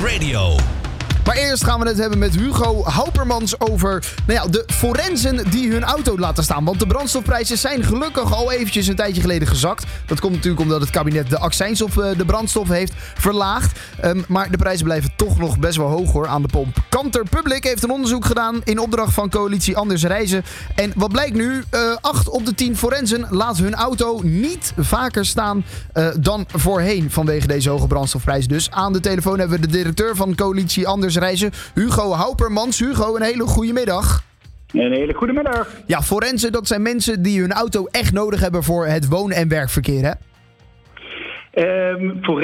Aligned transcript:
Radio. 0.00 0.56
Maar 1.28 1.36
eerst 1.36 1.64
gaan 1.64 1.80
we 1.80 1.88
het 1.88 1.98
hebben 1.98 2.18
met 2.18 2.34
Hugo 2.34 2.82
Houpermans 2.84 3.60
over 3.60 4.14
nou 4.26 4.40
ja, 4.40 4.46
de 4.46 4.64
forensen 4.66 5.50
die 5.50 5.72
hun 5.72 5.84
auto 5.84 6.18
laten 6.18 6.44
staan. 6.44 6.64
Want 6.64 6.80
de 6.80 6.86
brandstofprijzen 6.86 7.58
zijn 7.58 7.84
gelukkig 7.84 8.34
al 8.34 8.52
eventjes 8.52 8.86
een 8.86 8.96
tijdje 8.96 9.20
geleden 9.20 9.48
gezakt. 9.48 9.86
Dat 10.06 10.20
komt 10.20 10.32
natuurlijk 10.32 10.62
omdat 10.62 10.80
het 10.80 10.90
kabinet 10.90 11.30
de 11.30 11.38
accijns 11.38 11.82
op 11.82 11.98
eh, 11.98 12.16
de 12.16 12.24
brandstof 12.24 12.68
heeft 12.68 12.92
verlaagd. 12.96 13.78
Um, 14.04 14.24
maar 14.28 14.50
de 14.50 14.56
prijzen 14.56 14.84
blijven 14.84 15.10
toch 15.16 15.38
nog 15.38 15.58
best 15.58 15.76
wel 15.76 15.88
hoog 15.88 16.12
hoor 16.12 16.26
aan 16.26 16.42
de 16.42 16.48
pomp. 16.48 16.76
Kanter 16.88 17.24
Public 17.30 17.64
heeft 17.64 17.82
een 17.82 17.90
onderzoek 17.90 18.24
gedaan 18.24 18.60
in 18.64 18.78
opdracht 18.78 19.14
van 19.14 19.30
coalitie 19.30 19.76
Anders 19.76 20.04
Reizen. 20.04 20.44
En 20.74 20.92
wat 20.96 21.12
blijkt 21.12 21.34
nu? 21.34 21.64
Uh, 21.74 21.96
8 22.00 22.28
op 22.28 22.46
de 22.46 22.54
10 22.54 22.76
forensen 22.76 23.26
laat 23.30 23.58
hun 23.58 23.74
auto 23.74 24.20
niet 24.22 24.72
vaker 24.76 25.26
staan 25.26 25.64
uh, 25.94 26.08
dan 26.20 26.46
voorheen 26.52 27.10
vanwege 27.10 27.46
deze 27.46 27.70
hoge 27.70 27.86
brandstofprijs. 27.86 28.46
Dus 28.46 28.70
aan 28.70 28.92
de 28.92 29.00
telefoon 29.00 29.38
hebben 29.38 29.60
we 29.60 29.66
de 29.66 29.72
directeur 29.72 30.16
van 30.16 30.34
coalitie 30.34 30.86
Anders 30.86 31.16
reizen. 31.18 31.50
Hugo 31.74 32.12
Houpermans. 32.12 32.78
Hugo, 32.78 33.16
een 33.16 33.22
hele 33.22 33.46
goede 33.46 33.72
middag. 33.72 34.26
Een 34.72 34.92
hele 34.92 35.14
goede 35.14 35.32
middag. 35.32 35.68
Ja, 35.86 36.00
forensen, 36.00 36.52
dat 36.52 36.66
zijn 36.66 36.82
mensen 36.82 37.22
die 37.22 37.40
hun 37.40 37.52
auto 37.52 37.86
echt 37.90 38.12
nodig 38.12 38.40
hebben 38.40 38.62
voor 38.62 38.86
het 38.86 39.08
woon- 39.08 39.30
en 39.30 39.48
werkverkeer, 39.48 40.02
hè? 40.02 40.12
Um, 41.58 42.18
voor, 42.20 42.40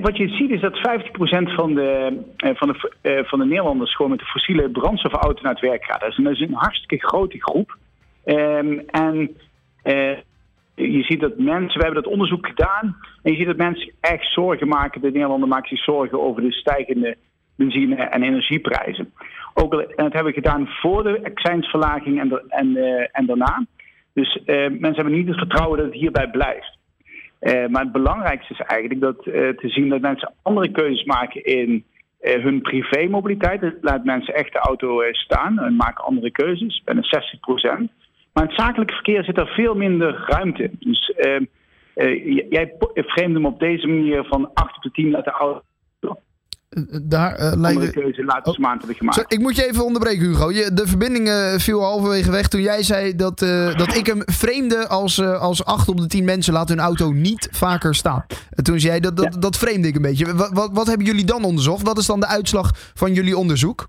wat 0.00 0.16
je 0.16 0.28
ziet 0.28 0.50
is 0.50 0.60
dat 0.60 0.76
50% 0.76 1.54
van 1.54 1.74
de, 1.74 2.18
uh, 2.44 2.50
van, 2.54 2.68
de, 2.68 2.92
uh, 3.02 3.24
van 3.24 3.38
de 3.38 3.44
Nederlanders 3.44 3.96
gewoon 3.96 4.10
met 4.10 4.20
de 4.20 4.26
fossiele 4.26 4.70
brandstofauto 4.70 5.42
naar 5.42 5.52
het 5.52 5.60
werk 5.60 5.84
gaat. 5.84 6.00
Dat 6.00 6.08
is, 6.10 6.16
dat 6.16 6.32
is 6.32 6.40
een 6.40 6.54
hartstikke 6.54 7.06
grote 7.06 7.40
groep. 7.40 7.76
Um, 8.24 8.82
en 8.86 9.36
uh, 9.84 10.16
je 10.74 11.02
ziet 11.02 11.20
dat 11.20 11.38
mensen, 11.38 11.78
we 11.78 11.84
hebben 11.84 12.02
dat 12.02 12.12
onderzoek 12.12 12.46
gedaan, 12.46 12.96
en 13.22 13.32
je 13.32 13.38
ziet 13.38 13.46
dat 13.46 13.56
mensen 13.56 13.92
echt 14.00 14.32
zorgen 14.32 14.68
maken. 14.68 15.00
De 15.00 15.10
Nederlander 15.10 15.48
maken 15.48 15.68
zich 15.68 15.84
zorgen 15.84 16.20
over 16.22 16.42
de 16.42 16.52
stijgende 16.52 17.16
benzine- 17.58 18.02
en 18.02 18.22
energieprijzen. 18.22 19.12
Ook, 19.54 19.72
en 19.72 20.04
dat 20.04 20.12
hebben 20.12 20.32
we 20.32 20.40
gedaan 20.42 20.66
voor 20.66 21.02
de 21.02 21.20
accijnsverlaging 21.24 22.20
en, 22.20 22.42
en, 22.48 22.66
uh, 22.76 23.06
en 23.12 23.26
daarna. 23.26 23.66
Dus 24.14 24.36
uh, 24.36 24.46
mensen 24.56 24.94
hebben 24.94 25.12
niet 25.12 25.28
het 25.28 25.38
vertrouwen 25.38 25.78
dat 25.78 25.86
het 25.86 25.94
hierbij 25.94 26.30
blijft. 26.30 26.78
Uh, 27.40 27.66
maar 27.66 27.82
het 27.82 27.92
belangrijkste 27.92 28.52
is 28.52 28.60
eigenlijk 28.60 29.00
dat, 29.00 29.22
te 29.58 29.68
zien 29.68 29.88
dat 29.88 30.00
mensen 30.00 30.34
andere 30.42 30.70
keuzes 30.70 31.04
maken 31.04 31.44
in 31.44 31.84
hun 32.18 32.60
privémobiliteit. 32.60 33.60
Het 33.60 33.78
laat 33.80 34.04
mensen 34.04 34.34
echt 34.34 34.52
de 34.52 34.58
auto 34.58 35.12
staan 35.12 35.58
en 35.58 35.76
maken 35.76 36.04
andere 36.04 36.30
keuzes, 36.30 36.82
bijna 36.84 37.02
60 37.02 37.40
procent. 37.40 37.90
Maar 38.32 38.44
in 38.44 38.50
het 38.50 38.60
zakelijke 38.60 38.94
verkeer 38.94 39.24
zit 39.24 39.38
er 39.38 39.46
veel 39.46 39.74
minder 39.74 40.24
ruimte. 40.26 40.70
Dus 40.78 41.12
jij 42.48 42.72
framed 43.06 43.34
hem 43.34 43.46
op 43.46 43.60
deze 43.60 43.86
manier 43.86 44.24
van 44.24 44.50
8 44.54 44.76
op 44.76 44.82
de 44.82 44.90
10 44.90 45.10
laat 45.10 45.24
de 45.24 45.30
auto 45.30 45.62
daar 47.02 47.40
uh, 47.40 47.52
lijkt... 47.56 47.90
keuze 47.90 48.24
laatste 48.24 48.50
oh. 48.50 48.58
maand 48.58 48.78
hebben 48.78 48.96
gemaakt. 48.96 49.18
Zo, 49.18 49.24
ik 49.28 49.38
moet 49.38 49.56
je 49.56 49.66
even 49.66 49.84
onderbreken, 49.84 50.26
Hugo. 50.26 50.50
Je, 50.50 50.70
de 50.74 50.86
verbinding 50.86 51.28
uh, 51.28 51.54
viel 51.58 51.82
halverwege 51.82 52.30
weg 52.30 52.48
toen 52.48 52.60
jij 52.60 52.82
zei 52.82 53.16
dat, 53.16 53.42
uh, 53.42 53.74
dat 53.74 53.96
ik 53.96 54.06
hem 54.06 54.22
vreemde 54.24 54.88
als, 54.88 55.22
als 55.22 55.64
8 55.64 55.88
op 55.88 55.96
de 55.96 56.06
10 56.06 56.24
mensen 56.24 56.52
laten 56.52 56.76
hun 56.76 56.84
auto 56.84 57.12
niet 57.12 57.48
vaker 57.52 57.94
staan. 57.94 58.24
En 58.50 58.64
toen 58.64 58.80
zei 58.80 58.92
jij 58.92 59.00
dat, 59.00 59.16
dat, 59.16 59.34
ja. 59.34 59.40
dat 59.40 59.58
vreemde 59.58 59.88
ik 59.88 59.96
een 59.96 60.02
beetje. 60.02 60.34
Wat, 60.34 60.50
wat, 60.52 60.70
wat 60.72 60.86
hebben 60.86 61.06
jullie 61.06 61.24
dan 61.24 61.44
onderzocht? 61.44 61.86
Wat 61.86 61.98
is 61.98 62.06
dan 62.06 62.20
de 62.20 62.26
uitslag 62.26 62.70
van 62.94 63.12
jullie 63.12 63.36
onderzoek? 63.36 63.88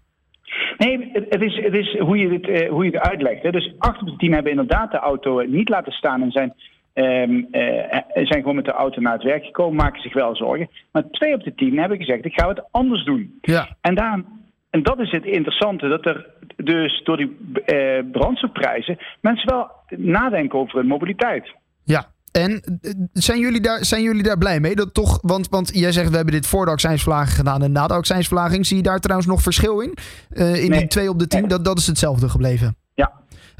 Nee, 0.77 1.09
het, 1.13 1.41
is, 1.41 1.55
het 1.55 1.73
is 1.73 1.99
hoe 1.99 2.17
je 2.17 2.29
het, 2.29 2.67
hoe 2.69 2.85
je 2.85 2.91
het 2.91 3.09
uitlegt. 3.09 3.43
Hè. 3.43 3.51
Dus 3.51 3.73
8 3.77 4.01
op 4.01 4.07
de 4.07 4.15
10 4.15 4.33
hebben 4.33 4.51
inderdaad 4.51 4.91
de 4.91 4.97
auto 4.97 5.41
niet 5.41 5.69
laten 5.69 5.91
staan 5.91 6.21
en 6.21 6.31
zijn 6.31 6.53
Um, 6.93 7.47
uh, 7.51 7.97
zijn 8.13 8.39
gewoon 8.39 8.55
met 8.55 8.65
de 8.65 8.71
auto 8.71 9.01
naar 9.01 9.13
het 9.13 9.23
werk 9.23 9.45
gekomen, 9.45 9.75
maken 9.75 10.01
zich 10.01 10.13
wel 10.13 10.35
zorgen. 10.35 10.69
Maar 10.91 11.09
twee 11.11 11.33
op 11.33 11.43
de 11.43 11.55
tien 11.55 11.79
hebben 11.79 11.97
gezegd, 11.97 12.25
ik 12.25 12.33
ga 12.33 12.47
het 12.47 12.63
anders 12.71 13.03
doen. 13.03 13.39
Ja. 13.41 13.77
En, 13.81 13.95
daar, 13.95 14.23
en 14.69 14.83
dat 14.83 14.99
is 14.99 15.11
het 15.11 15.25
interessante, 15.25 15.87
dat 15.87 16.05
er 16.05 16.25
dus 16.55 17.01
door 17.03 17.17
die 17.17 17.37
uh, 17.65 18.11
brandstofprijzen 18.11 18.97
mensen 19.21 19.49
wel 19.49 19.71
nadenken 19.97 20.59
over 20.59 20.77
hun 20.77 20.87
mobiliteit. 20.87 21.53
Ja, 21.83 22.07
en 22.31 22.79
zijn 23.13 23.39
jullie, 23.39 23.61
daar, 23.61 23.85
zijn 23.85 24.01
jullie 24.01 24.23
daar 24.23 24.37
blij 24.37 24.59
mee? 24.59 24.75
Dat 24.75 24.93
toch, 24.93 25.19
want, 25.21 25.49
want 25.49 25.69
jij 25.73 25.91
zegt 25.91 26.09
we 26.09 26.15
hebben 26.15 26.33
dit 26.33 26.47
voor 26.47 26.65
de 26.65 26.71
accijnsverlaging 26.71 27.35
gedaan 27.35 27.63
en 27.63 27.71
na 27.71 27.87
de 27.87 27.93
accijnsverlaging. 27.93 28.65
Zie 28.65 28.77
je 28.77 28.83
daar 28.83 28.99
trouwens 28.99 29.29
nog 29.29 29.41
verschil 29.41 29.79
in? 29.79 29.97
Uh, 30.31 30.63
in 30.63 30.69
nee. 30.69 30.79
die 30.79 30.87
twee 30.87 31.09
op 31.09 31.19
de 31.19 31.27
tien, 31.27 31.39
nee. 31.39 31.49
dat, 31.49 31.65
dat 31.65 31.77
is 31.77 31.87
hetzelfde 31.87 32.29
gebleven. 32.29 32.75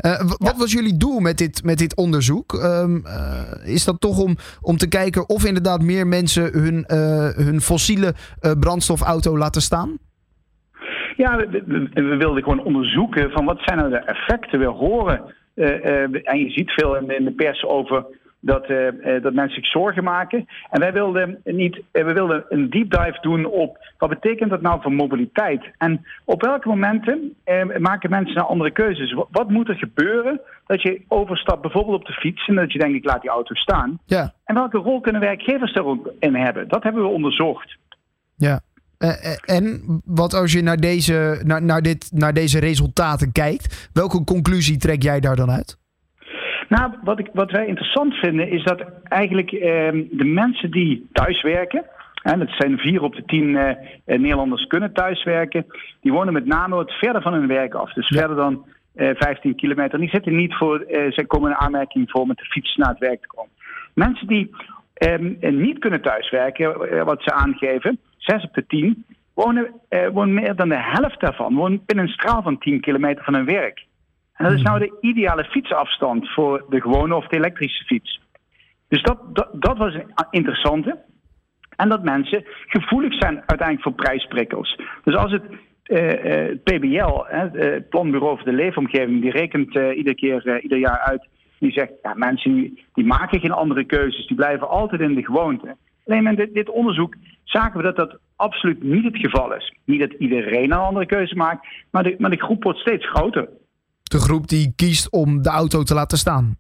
Uh, 0.05 0.17
wat 0.17 0.51
ja. 0.53 0.57
was 0.57 0.71
jullie 0.71 0.97
doel 0.97 1.19
met 1.19 1.37
dit, 1.37 1.63
met 1.63 1.77
dit 1.77 1.95
onderzoek? 1.95 2.53
Um, 2.53 3.03
uh, 3.05 3.73
is 3.73 3.85
dat 3.85 4.01
toch 4.01 4.19
om, 4.19 4.35
om 4.61 4.77
te 4.77 4.87
kijken 4.87 5.29
of 5.29 5.45
inderdaad 5.45 5.81
meer 5.81 6.07
mensen 6.07 6.43
hun, 6.43 6.85
uh, 6.87 7.45
hun 7.45 7.61
fossiele 7.61 8.13
brandstofauto 8.59 9.37
laten 9.37 9.61
staan? 9.61 9.97
Ja, 11.15 11.37
we, 11.37 11.63
we, 11.65 11.89
we, 11.93 12.15
wilden 12.17 12.43
gewoon 12.43 12.63
onderzoeken 12.63 13.31
van 13.31 13.45
wat 13.45 13.59
zijn 13.61 13.77
nou 13.77 13.89
de 13.89 13.97
effecten. 13.97 14.59
We 14.59 14.65
horen, 14.65 15.21
en 16.23 16.39
je 16.39 16.49
ziet 16.49 16.71
veel 16.71 16.95
in, 16.95 17.17
in 17.17 17.25
de 17.25 17.31
pers 17.31 17.63
over 17.65 18.05
dat, 18.39 18.69
uh, 18.69 18.87
dat 19.21 19.33
mensen 19.33 19.61
zich 19.61 19.71
zorgen 19.71 20.03
maken. 20.03 20.45
En 20.69 20.79
wij 20.79 20.93
wilden, 20.93 21.39
niet, 21.43 21.75
uh, 21.75 22.05
we 22.05 22.13
wilden 22.13 22.45
een 22.49 22.69
deep 22.69 22.91
dive 22.91 23.17
doen 23.21 23.45
op 23.45 23.77
wat 23.99 24.09
betekent 24.09 24.49
dat 24.49 24.61
nou 24.61 24.81
voor 24.81 24.91
mobiliteit? 24.91 25.71
En 25.77 26.05
op 26.25 26.41
welke 26.41 26.67
momenten 26.67 27.35
uh, 27.45 27.77
maken 27.77 28.09
mensen 28.09 28.35
nou 28.35 28.47
andere 28.47 28.71
keuzes? 28.71 29.13
Wat, 29.13 29.27
wat, 29.31 29.49
moet 29.49 29.69
er 29.69 29.75
gebeuren 29.75 30.41
dat 30.65 30.81
je 30.81 31.01
overstapt 31.07 31.61
bijvoorbeeld 31.61 31.99
op 31.99 32.05
de 32.05 32.13
fiets 32.13 32.47
en 32.47 32.55
dat 32.55 32.71
je 32.71 32.79
denkt 32.79 32.95
ik 32.95 33.05
laat 33.05 33.21
die 33.21 33.29
auto 33.29 33.55
staan? 33.55 33.99
Ja. 34.05 34.33
En 34.45 34.55
welke 34.55 34.77
rol 34.77 34.99
kunnen 34.99 35.21
werkgevers 35.21 35.73
erin 35.73 36.35
hebben? 36.35 36.67
Dat 36.67 36.83
hebben 36.83 37.01
we 37.01 37.07
onderzocht. 37.07 37.77
Ja. 38.35 38.59
en 39.45 39.81
wat 40.05 40.33
als 40.33 40.53
je 40.53 40.61
naar 40.61 40.77
deze, 40.77 41.41
naar, 41.45 41.63
naar, 41.63 41.81
dit, 41.81 42.11
naar 42.13 42.33
deze 42.33 42.59
resultaten 42.59 43.31
kijkt, 43.31 43.89
welke 43.93 44.23
conclusie 44.23 44.77
trek 44.77 45.03
jij 45.03 45.19
daar 45.19 45.35
dan 45.35 45.51
uit? 45.51 45.77
Nou, 46.69 46.93
wat, 47.03 47.19
ik, 47.19 47.29
wat 47.33 47.51
wij 47.51 47.65
interessant 47.67 48.13
vinden 48.13 48.49
is 48.49 48.63
dat 48.63 48.83
eigenlijk 49.03 49.51
eh, 49.51 49.91
de 50.11 50.25
mensen 50.25 50.71
die 50.71 51.07
thuiswerken, 51.11 51.85
en 52.23 52.39
dat 52.39 52.49
zijn 52.49 52.77
vier 52.77 53.01
op 53.01 53.15
de 53.15 53.23
tien 53.25 53.55
eh, 53.55 53.75
Nederlanders 54.05 54.67
kunnen 54.67 54.93
thuiswerken, 54.93 55.65
die 56.01 56.11
wonen 56.11 56.33
met 56.33 56.45
name 56.45 56.75
wat 56.75 56.91
verder 56.91 57.21
van 57.21 57.33
hun 57.33 57.47
werk 57.47 57.73
af. 57.73 57.93
Dus 57.93 58.07
ja. 58.07 58.17
verder 58.19 58.35
dan 58.35 58.65
eh, 58.95 59.09
15 59.13 59.55
kilometer. 59.55 59.99
Die 59.99 60.09
zitten 60.09 60.35
niet 60.35 60.55
voor, 60.55 60.85
zij 60.87 61.25
komen 61.25 61.49
in 61.49 61.57
aanmerking 61.57 62.09
voor 62.09 62.27
met 62.27 62.37
de 62.37 62.45
fiets 62.45 62.75
naar 62.75 62.89
het 62.89 62.99
werk 62.99 63.21
te 63.21 63.27
komen. 63.27 63.51
Mensen 63.93 64.27
die 64.27 64.55
niet 65.39 65.79
kunnen 65.79 66.01
thuiswerken, 66.01 67.05
wat 67.05 67.23
ze 67.23 67.31
aangeven, 67.31 67.99
zes 68.17 68.43
op 68.43 68.53
de 68.53 68.65
tien, 68.67 69.05
wonen, 69.33 69.71
wonen 70.11 70.33
meer 70.33 70.55
dan 70.55 70.69
de 70.69 70.79
helft 70.79 71.19
daarvan, 71.19 71.55
wonen 71.55 71.81
binnen 71.85 72.05
een 72.05 72.11
straal 72.11 72.41
van 72.41 72.57
10 72.57 72.79
kilometer 72.79 73.23
van 73.23 73.33
hun 73.33 73.45
werk. 73.45 73.85
En 74.39 74.45
dat 74.45 74.53
is 74.53 74.61
nou 74.61 74.79
de 74.79 74.97
ideale 75.01 75.43
fietsafstand 75.43 76.29
voor 76.29 76.65
de 76.69 76.81
gewone 76.81 77.15
of 77.15 77.27
de 77.27 77.35
elektrische 77.35 77.83
fiets. 77.83 78.21
Dus 78.87 79.01
dat, 79.01 79.35
dat, 79.35 79.49
dat 79.53 79.77
was 79.77 79.93
een 79.93 80.13
interessante. 80.29 80.97
En 81.75 81.89
dat 81.89 82.03
mensen 82.03 82.45
gevoelig 82.67 83.13
zijn 83.13 83.37
uiteindelijk 83.45 83.81
voor 83.81 83.93
prijsprikkels. 83.93 84.79
Dus 85.03 85.15
als 85.15 85.31
het 85.31 85.43
uh, 85.85 86.47
uh, 86.47 86.55
PBL, 86.63 87.23
het 87.25 87.89
Planbureau 87.89 88.35
voor 88.35 88.45
de 88.45 88.53
Leefomgeving, 88.53 89.21
die 89.21 89.31
rekent 89.31 89.75
uh, 89.75 89.97
iedere 89.97 90.15
keer, 90.15 90.61
ieder 90.61 90.77
jaar 90.77 90.99
uit. 90.99 91.27
Die 91.59 91.71
zegt, 91.71 91.91
ja, 92.01 92.13
mensen 92.13 92.53
die, 92.53 92.85
die, 92.93 93.05
maken 93.05 93.39
geen 93.39 93.51
andere 93.51 93.83
keuzes, 93.83 94.27
die 94.27 94.37
blijven 94.37 94.69
altijd 94.69 95.01
in 95.01 95.15
de 95.15 95.25
gewoonte. 95.25 95.75
Alleen 96.05 96.23
met 96.23 96.37
dit, 96.37 96.53
dit 96.53 96.69
onderzoek 96.69 97.15
zagen 97.43 97.77
we 97.77 97.83
dat 97.83 97.95
dat 97.95 98.19
absoluut 98.35 98.83
niet 98.83 99.03
het 99.03 99.17
geval 99.17 99.55
is. 99.55 99.75
Niet 99.85 99.99
dat 99.99 100.11
iedereen 100.11 100.71
een 100.71 100.77
andere 100.77 101.05
keuze 101.05 101.35
maakt, 101.35 101.67
maar 101.91 102.03
de, 102.03 102.15
maar 102.17 102.29
de 102.29 102.43
groep 102.43 102.63
wordt 102.63 102.79
steeds 102.79 103.09
groter 103.09 103.49
de 104.09 104.19
groep 104.19 104.47
die 104.47 104.73
kiest 104.75 105.11
om 105.11 105.41
de 105.41 105.49
auto 105.49 105.83
te 105.83 105.93
laten 105.93 106.17
staan? 106.17 106.57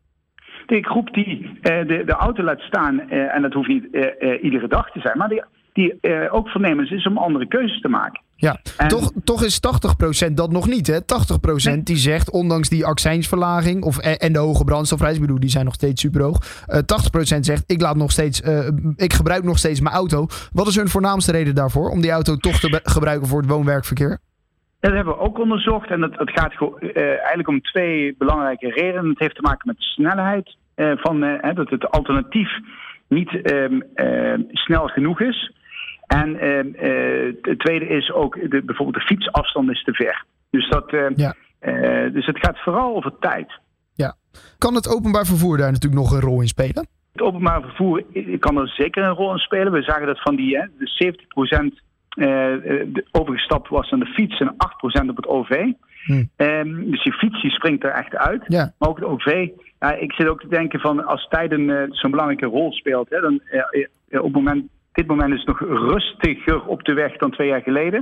De 0.65 0.83
groep 0.83 1.13
die 1.13 1.45
uh, 1.45 1.61
de, 1.61 2.03
de 2.05 2.13
auto 2.13 2.43
laat 2.43 2.59
staan, 2.59 3.01
uh, 3.09 3.35
en 3.35 3.41
dat 3.41 3.53
hoeft 3.53 3.67
niet 3.67 3.87
uh, 3.91 4.43
iedere 4.43 4.67
dag 4.67 4.91
te 4.91 4.99
zijn, 4.99 5.17
maar 5.17 5.29
die, 5.29 5.43
die 5.73 6.29
ook 6.31 6.49
voornemens 6.49 6.91
is 6.91 7.07
om 7.07 7.17
andere 7.17 7.47
keuzes 7.47 7.81
te 7.81 7.87
maken. 7.87 8.21
Ja, 8.35 8.59
en... 8.77 8.87
toch, 8.87 9.11
toch 9.23 9.43
is 9.43 9.59
80% 10.29 10.31
dat 10.33 10.51
nog 10.51 10.67
niet, 10.67 10.87
hè? 10.87 10.97
80% 10.97 11.03
nee. 11.63 11.83
die 11.83 11.97
zegt, 11.97 12.31
ondanks 12.31 12.69
die 12.69 12.85
accijnsverlaging 12.85 13.83
of, 13.83 13.97
en 13.97 14.33
de 14.33 14.39
hoge 14.39 14.63
brandstofprijs, 14.63 15.15
ik 15.15 15.21
bedoel, 15.21 15.39
die 15.39 15.49
zijn 15.49 15.65
nog 15.65 15.73
steeds 15.73 16.01
super 16.01 16.21
hoog. 16.21 16.65
80% 17.35 17.39
zegt, 17.39 17.63
ik, 17.65 17.81
laat 17.81 17.95
nog 17.95 18.11
steeds, 18.11 18.41
ik 18.95 19.13
gebruik 19.13 19.43
nog 19.43 19.57
steeds 19.57 19.81
mijn 19.81 19.95
auto. 19.95 20.27
Wat 20.51 20.67
is 20.67 20.75
hun 20.75 20.89
voornaamste 20.89 21.31
reden 21.31 21.55
daarvoor, 21.55 21.89
om 21.89 22.01
die 22.01 22.11
auto 22.11 22.35
toch 22.35 22.59
te 22.59 22.79
gebruiken 22.83 23.27
voor 23.27 23.41
het 23.41 23.49
woon-werkverkeer? 23.49 24.19
Dat 24.79 24.93
hebben 24.93 25.13
we 25.13 25.19
ook 25.19 25.39
onderzocht 25.39 25.89
en 25.89 26.01
het, 26.01 26.17
het 26.17 26.31
gaat 26.31 26.53
uh, 26.79 26.97
eigenlijk 27.07 27.47
om 27.47 27.61
twee 27.61 28.15
belangrijke 28.17 28.69
redenen. 28.69 29.09
Het 29.09 29.19
heeft 29.19 29.35
te 29.35 29.41
maken 29.41 29.67
met 29.67 29.75
snelheid 29.79 30.55
uh, 30.75 30.91
van 30.95 31.23
uh, 31.23 31.55
dat 31.55 31.69
het 31.69 31.89
alternatief 31.89 32.49
niet 33.07 33.29
snel 34.51 34.87
genoeg 34.87 35.21
is. 35.21 35.53
En 36.07 36.35
het 37.41 37.59
tweede 37.59 37.87
is 37.87 38.11
ook 38.11 38.33
de, 38.33 38.61
bijvoorbeeld 38.65 38.97
de 38.97 39.15
fietsafstand 39.15 39.69
is 39.69 39.83
te 39.83 39.93
ver. 39.93 40.25
Dus, 40.49 40.69
dat, 40.69 40.91
ja. 41.15 41.35
dus 42.09 42.25
het 42.25 42.39
gaat 42.39 42.59
vooral 42.59 42.95
over 42.95 43.13
tijd. 43.19 43.59
Ja. 43.93 44.15
Kan 44.57 44.75
het 44.75 44.95
openbaar 44.95 45.25
vervoer 45.25 45.57
daar 45.57 45.71
natuurlijk 45.71 46.01
nog 46.01 46.11
een 46.11 46.19
rol 46.19 46.41
in 46.41 46.47
spelen? 46.47 46.87
Het 47.11 47.21
openbaar 47.21 47.61
vervoer 47.61 48.03
kan 48.39 48.57
er 48.57 48.67
zeker 48.67 49.03
een 49.03 49.15
rol 49.15 49.31
in 49.31 49.37
spelen. 49.37 49.71
We 49.71 49.81
zagen 49.81 50.07
dat 50.07 50.21
van 50.21 50.35
die 50.35 50.57
hè, 50.57 50.65
de 50.77 51.13
70% 51.73 51.88
overgestapt 53.11 53.69
was 53.69 53.91
aan 53.91 53.99
de 53.99 54.05
fiets 54.05 54.39
en 54.39 54.55
8% 55.05 55.09
op 55.09 55.15
het 55.15 55.27
OV. 55.27 55.65
Hm. 56.03 56.23
Ehm, 56.35 56.89
dus 56.91 57.03
die 57.03 57.13
fiets 57.13 57.41
die 57.41 57.51
springt 57.51 57.83
er 57.83 57.91
echt 57.91 58.15
uit. 58.15 58.43
Ja. 58.47 58.73
Maar 58.79 58.89
ook 58.89 58.99
het 58.99 59.07
OV. 59.07 59.47
Ja, 59.79 59.93
ik 59.93 60.13
zit 60.13 60.27
ook 60.27 60.41
te 60.41 60.47
denken 60.47 60.79
van 60.79 61.05
als 61.05 61.27
tijden 61.27 61.87
zo'n 61.91 62.11
belangrijke 62.11 62.45
rol 62.45 62.71
speelt. 62.71 63.09
Hè, 63.09 63.19
dan, 63.19 63.41
op 64.21 64.33
moment, 64.33 64.67
dit 64.91 65.07
moment 65.07 65.33
is 65.33 65.43
het 65.43 65.47
nog 65.47 65.59
rustiger 65.59 66.65
op 66.65 66.83
de 66.83 66.93
weg 66.93 67.17
dan 67.17 67.31
twee 67.31 67.47
jaar 67.47 67.61
geleden. 67.61 68.01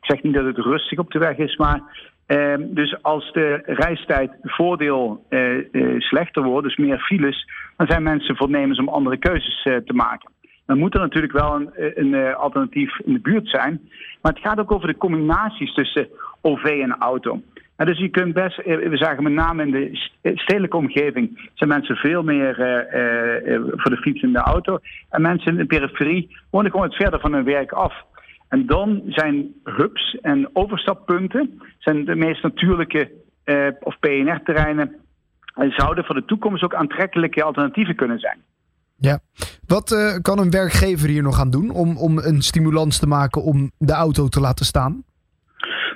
Ik 0.00 0.06
zeg 0.06 0.22
niet 0.22 0.34
dat 0.34 0.44
het 0.44 0.58
rustig 0.58 0.98
op 0.98 1.10
de 1.10 1.18
weg 1.18 1.36
is, 1.36 1.56
maar 1.56 1.82
Ehm, 2.30 2.74
dus 2.74 3.02
als 3.02 3.32
de 3.32 3.62
reistijd 3.64 4.30
voordeel 4.42 5.26
uh, 5.30 5.56
uh, 5.72 6.00
slechter 6.00 6.42
wordt, 6.42 6.66
dus 6.66 6.76
meer 6.76 6.98
files, 6.98 7.48
dan 7.76 7.86
zijn 7.86 8.02
mensen 8.02 8.36
voornemens 8.36 8.78
om 8.78 8.88
andere 8.88 9.16
keuzes 9.16 9.64
uh, 9.64 9.76
te 9.76 9.92
maken. 9.92 10.30
Dan 10.70 10.78
moet 10.78 10.94
er 10.94 11.00
natuurlijk 11.00 11.32
wel 11.32 11.54
een, 11.54 11.70
een 11.74 12.34
alternatief 12.34 12.98
in 12.98 13.12
de 13.12 13.20
buurt 13.20 13.48
zijn. 13.48 13.80
Maar 14.22 14.32
het 14.32 14.42
gaat 14.42 14.58
ook 14.58 14.72
over 14.72 14.88
de 14.88 14.96
combinaties 14.96 15.74
tussen 15.74 16.08
OV 16.40 16.64
en 16.64 16.96
auto. 16.98 17.42
dus 17.76 17.98
je 17.98 18.08
kunt 18.08 18.34
best, 18.34 18.56
we 18.64 18.96
zagen 18.96 19.22
met 19.22 19.32
name 19.32 19.62
in 19.62 19.70
de 19.70 19.90
stedelijke 20.34 20.76
omgeving, 20.76 21.50
zijn 21.54 21.70
mensen 21.70 21.96
veel 21.96 22.22
meer 22.22 22.54
voor 23.76 23.90
de 23.90 24.00
fiets 24.00 24.22
en 24.22 24.32
de 24.32 24.38
auto. 24.38 24.78
En 25.08 25.22
mensen 25.22 25.52
in 25.52 25.56
de 25.56 25.66
periferie 25.66 26.36
wonen 26.50 26.70
gewoon 26.70 26.86
het 26.86 26.96
verder 26.96 27.20
van 27.20 27.32
hun 27.32 27.44
werk 27.44 27.72
af. 27.72 27.94
En 28.48 28.66
dan 28.66 29.02
zijn 29.06 29.54
hubs 29.64 30.18
en 30.22 30.50
overstappunten 30.52 31.60
zijn 31.78 32.04
de 32.04 32.14
meest 32.14 32.42
natuurlijke 32.42 33.10
eh, 33.44 33.66
of 33.80 33.98
PNR-terreinen. 33.98 34.96
En 35.54 35.70
zouden 35.70 36.04
voor 36.04 36.14
de 36.14 36.24
toekomst 36.24 36.62
ook 36.62 36.74
aantrekkelijke 36.74 37.42
alternatieven 37.42 37.94
kunnen 37.94 38.18
zijn. 38.18 38.38
Ja, 38.96 39.18
wat 39.70 39.90
uh, 39.90 40.16
kan 40.22 40.38
een 40.38 40.50
werkgever 40.50 41.08
hier 41.08 41.22
nog 41.22 41.40
aan 41.40 41.50
doen 41.50 41.70
om, 41.70 41.96
om 41.96 42.18
een 42.18 42.42
stimulans 42.42 42.98
te 42.98 43.06
maken 43.06 43.42
om 43.42 43.70
de 43.78 43.92
auto 43.92 44.28
te 44.28 44.40
laten 44.40 44.64
staan? 44.64 45.04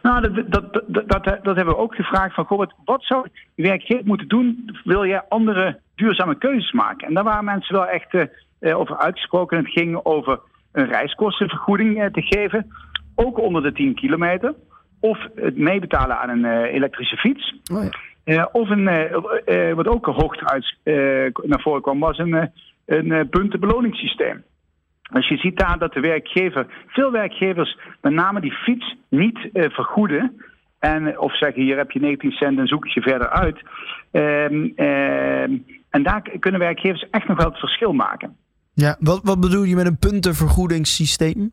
Nou, 0.03 0.21
dat, 0.21 0.51
dat, 0.51 0.83
dat, 0.87 1.25
dat, 1.25 1.57
hebben 1.57 1.75
we 1.75 1.77
ook 1.77 1.95
gevraagd 1.95 2.35
van, 2.35 2.45
goh, 2.45 2.67
wat 2.85 3.03
zou 3.05 3.29
de 3.55 3.63
werkgever 3.63 4.07
moeten 4.07 4.29
doen? 4.29 4.71
Wil 4.85 5.07
jij 5.07 5.23
andere 5.29 5.81
duurzame 5.95 6.39
keuzes 6.39 6.73
maken? 6.73 7.09
En 7.09 7.15
daar 7.15 7.25
waren 7.25 7.45
mensen 7.45 7.75
wel 7.75 7.87
echt 7.87 8.15
uh, 8.15 8.79
over 8.79 8.99
uitgesproken. 8.99 9.59
Het 9.59 9.71
ging 9.71 10.01
over 10.03 10.41
een 10.73 10.87
reiskostenvergoeding 10.87 12.03
eh, 12.03 12.07
te 12.07 12.23
geven. 12.23 12.73
Ook 13.15 13.39
onder 13.39 13.63
de 13.63 13.73
10 13.73 13.95
kilometer. 13.95 14.55
Of 15.01 15.19
het 15.35 15.57
meebetalen 15.57 16.19
aan 16.19 16.29
een 16.29 16.45
eh, 16.45 16.75
elektrische 16.75 17.17
fiets. 17.17 17.55
Oh 17.73 17.85
ja. 18.25 18.49
Of 18.53 18.71
een, 18.71 19.75
wat 19.75 19.89
ook 19.89 20.07
hooguit 20.07 20.77
naar 21.43 21.61
voren 21.61 21.83
kwam, 21.83 22.01
was 22.01 22.19
een, 22.19 22.51
een 22.87 23.29
puntenbeloningssysteem. 23.29 24.45
Dus 25.13 25.29
je 25.29 25.37
ziet 25.37 25.59
daar 25.59 25.79
dat 25.79 25.93
de 25.93 26.01
werkgever, 26.01 26.67
veel 26.87 27.11
werkgevers 27.11 27.79
met 28.01 28.13
name 28.13 28.41
die 28.41 28.53
fiets 28.53 28.97
niet 29.09 29.49
vergoeden. 29.53 30.43
En, 30.79 31.19
of 31.19 31.37
zeggen 31.37 31.63
hier 31.63 31.77
heb 31.77 31.91
je 31.91 32.01
19 32.01 32.31
cent 32.31 32.59
en 32.59 32.67
zoek 32.67 32.85
het 32.85 32.93
je 32.93 33.01
verder 33.01 33.29
uit. 33.29 33.63
Ehm, 34.11 34.69
ehm, 34.77 35.59
en 35.91 36.03
daar 36.03 36.23
kunnen 36.39 36.61
werkgevers 36.61 37.07
echt 37.11 37.29
nog 37.29 37.37
wel 37.37 37.49
het 37.51 37.59
verschil 37.59 37.93
maken. 37.93 38.37
Ja, 38.75 38.97
wat, 39.01 39.21
wat 39.23 39.41
bedoel 39.41 39.63
je 39.63 39.75
met 39.75 39.87
een 39.87 39.99
puntenvergoedingssysteem? 39.99 41.51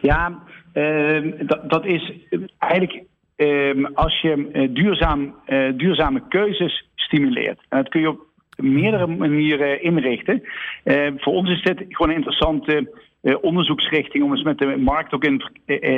Ja, 0.00 0.42
uh, 0.74 1.32
dat, 1.46 1.70
dat 1.70 1.84
is 1.84 2.12
eigenlijk 2.58 3.02
uh, 3.36 3.86
als 3.94 4.20
je 4.20 4.68
duurzaam, 4.72 5.34
eh, 5.44 5.72
duurzame 5.76 6.22
keuzes 6.28 6.88
stimuleert. 6.94 7.60
En 7.68 7.78
dat 7.78 7.88
kun 7.88 8.00
je 8.00 8.08
op 8.08 8.26
meerdere 8.56 9.06
manieren 9.06 9.82
inrichten. 9.82 10.42
Ehm, 10.84 11.16
voor 11.16 11.32
ons 11.32 11.50
is 11.50 11.62
dit 11.62 11.84
gewoon 11.88 12.10
een 12.10 12.16
interessante 12.16 13.00
onderzoeksrichting 13.40 14.24
om 14.24 14.30
eens 14.30 14.42
met 14.42 14.58
de 14.58 14.76
markt 14.76 15.12
ook 15.12 15.24
in, 15.24 15.42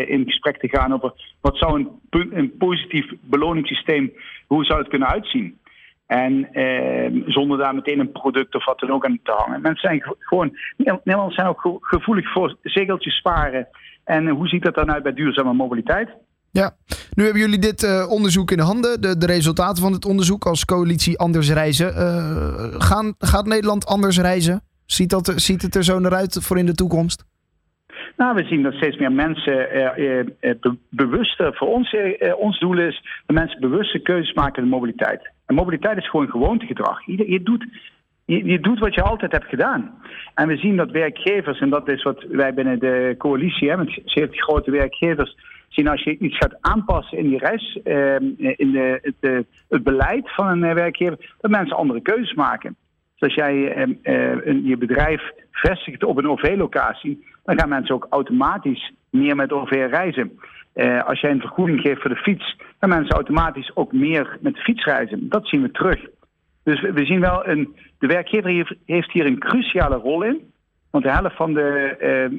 in 0.08 0.24
gesprek 0.24 0.58
te 0.58 0.68
gaan 0.68 0.92
over 0.92 1.12
wat 1.40 1.56
zou 1.56 1.78
een, 2.10 2.36
een 2.38 2.56
positief 2.56 3.12
beloningssysteem, 3.20 4.12
hoe 4.46 4.64
zou 4.64 4.78
het 4.78 4.88
kunnen 4.88 5.08
uitzien? 5.08 5.58
En 6.06 6.52
eh, 6.52 7.22
zonder 7.26 7.58
daar 7.58 7.74
meteen 7.74 7.98
een 7.98 8.12
product 8.12 8.54
of 8.54 8.64
wat 8.64 8.78
dan 8.78 8.90
ook 8.90 9.04
aan 9.04 9.18
te 9.22 9.32
hangen. 9.32 9.60
Mensen 9.60 9.88
zijn 9.88 10.16
gewoon, 10.18 10.58
Nederlanders 10.76 11.34
zijn 11.34 11.46
ook 11.46 11.78
gevoelig 11.80 12.32
voor 12.32 12.56
zegeltjes 12.62 13.16
sparen. 13.16 13.68
En 14.04 14.28
hoe 14.28 14.48
ziet 14.48 14.62
dat 14.62 14.74
dan 14.74 14.92
uit 14.92 15.02
bij 15.02 15.12
duurzame 15.12 15.52
mobiliteit? 15.52 16.08
Ja, 16.50 16.76
nu 17.14 17.24
hebben 17.24 17.42
jullie 17.42 17.58
dit 17.58 17.82
uh, 17.82 18.10
onderzoek 18.10 18.50
in 18.50 18.56
de 18.56 18.62
handen, 18.62 19.00
de, 19.00 19.18
de, 19.18 19.26
resultaten 19.26 19.82
van 19.82 19.92
het 19.92 20.04
onderzoek 20.04 20.44
als 20.44 20.64
coalitie 20.64 21.18
Anders 21.18 21.50
Reizen. 21.52 21.86
Uh, 21.86 22.80
gaan, 22.80 23.14
gaat 23.18 23.46
Nederland 23.46 23.86
anders 23.86 24.18
reizen? 24.18 24.60
Ziet, 24.86 25.10
dat, 25.10 25.32
ziet 25.36 25.62
het 25.62 25.74
er 25.74 25.84
zo 25.84 25.98
naar 25.98 26.14
uit 26.14 26.38
voor 26.42 26.58
in 26.58 26.66
de 26.66 26.74
toekomst? 26.74 27.24
Nou, 28.16 28.34
we 28.34 28.44
zien 28.44 28.62
dat 28.62 28.72
steeds 28.72 28.98
meer 28.98 29.12
mensen 29.12 29.56
uh, 29.76 30.54
be 30.60 30.76
bewuster, 30.88 31.54
voor 31.54 31.68
ons, 31.68 31.96
ons 32.38 32.58
doel 32.58 32.78
is 32.78 33.02
dat 33.26 33.36
mensen 33.36 33.60
bewuste 33.60 33.98
keuzes 33.98 34.34
maken 34.34 34.62
in 34.62 34.68
de 34.68 34.74
mobiliteit. 34.74 35.30
En 35.46 35.54
mobiliteit 35.54 35.98
is 35.98 36.10
gewoon 36.10 36.28
gewoontegedrag. 36.28 37.06
Je, 37.06 37.30
je, 37.30 37.42
doet, 37.42 37.66
je, 38.24 38.60
doet 38.60 38.78
wat 38.78 38.94
je 38.94 39.02
altijd 39.02 39.32
hebt 39.32 39.48
gedaan. 39.48 39.94
En 40.34 40.48
we 40.48 40.56
zien 40.56 40.76
dat 40.76 40.90
werkgevers, 40.90 41.60
en 41.60 41.70
dat 41.70 41.88
is 41.88 42.02
wat 42.02 42.24
wij 42.30 42.54
binnen 42.54 42.78
de 42.78 43.14
coalitie 43.18 43.68
hebben, 43.68 43.86
met 43.86 44.00
70 44.04 44.40
grote 44.40 44.70
werkgevers, 44.70 45.36
zien 45.74 45.88
als 45.88 46.02
je 46.02 46.18
iets 46.18 46.36
gaat 46.36 46.56
aanpassen 46.60 47.18
in 47.18 47.28
die 47.28 47.38
reis, 47.38 47.78
uh, 47.84 48.14
in 48.56 48.70
de, 48.70 48.98
het, 49.02 49.46
het, 49.68 49.82
beleid 49.82 50.34
van 50.34 50.46
een 50.48 50.64
eh, 50.64 50.74
werkgever, 50.74 51.34
dat 51.40 51.50
mensen 51.50 51.76
andere 51.76 52.00
keuzes 52.00 52.34
maken. 52.34 52.76
Dus 53.12 53.20
als 53.20 53.34
jij 53.34 53.54
uh, 53.56 54.64
je 54.64 54.76
bedrijf 54.76 55.22
vestigt 55.50 56.04
op 56.04 56.16
een 56.16 56.28
OV-locatie, 56.28 57.26
dan 57.44 57.58
gaan 57.58 57.68
mensen 57.68 57.94
ook 57.94 58.06
automatisch 58.10 58.92
meer 59.10 59.36
met 59.36 59.52
OV 59.52 59.70
reizen. 59.70 60.38
Als 61.06 61.20
jij 61.20 61.30
een 61.30 61.40
vergoeding 61.40 61.80
geeft 61.80 62.00
voor 62.00 62.10
de 62.10 62.16
fiets, 62.16 62.56
dan 62.78 62.88
mensen 62.88 63.14
automatisch 63.14 63.76
ook 63.76 63.92
meer 63.92 64.38
met 64.40 64.54
de 64.54 64.60
fiets 64.60 64.84
reizen. 64.84 65.28
Dat 65.28 65.48
zien 65.48 65.62
we 65.62 65.70
terug. 65.70 66.06
Dus 66.64 66.80
we, 66.80 67.04
zien 67.04 67.20
wel, 67.20 67.46
een, 67.46 67.76
de 67.98 68.06
werkgever 68.06 68.76
heeft 68.86 69.12
hier 69.12 69.26
een 69.26 69.38
cruciale 69.38 69.96
rol 69.96 70.22
in. 70.22 70.52
Want 70.90 71.04
de 71.04 71.10
helft 71.10 71.36
van 71.36 71.54
de 71.54 71.96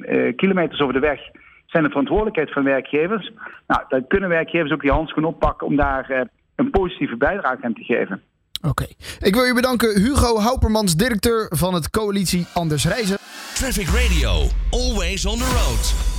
uh, 0.08 0.36
kilometers 0.36 0.80
over 0.80 0.94
de 0.94 1.00
weg 1.00 1.20
zijn 1.66 1.82
de 1.82 1.88
verantwoordelijkheid 1.88 2.52
van 2.52 2.64
werkgevers. 2.64 3.32
Nou, 3.66 3.82
dan 3.88 4.06
kunnen 4.06 4.28
werkgevers 4.28 4.72
ook 4.72 4.80
die 4.80 4.90
handschoen 4.90 5.24
oppakken 5.24 5.66
om 5.66 5.76
daar 5.76 6.28
een 6.54 6.70
positieve 6.70 7.16
bijdrage 7.16 7.62
aan 7.62 7.74
te 7.74 7.84
geven. 7.84 8.22
Oké. 8.62 8.86
Ik 9.20 9.34
wil 9.34 9.44
je 9.44 9.54
bedanken, 9.54 10.00
Hugo 10.00 10.38
Houpermans, 10.38 10.96
directeur 10.96 11.46
van 11.54 11.74
het 11.74 11.90
coalitie 11.90 12.46
Anders 12.54 12.86
Reizen. 12.86 13.18
Traffic 13.54 13.86
Radio, 13.86 14.48
always 14.70 15.26
on 15.26 15.38
the 15.38 15.44
road. 15.44 16.15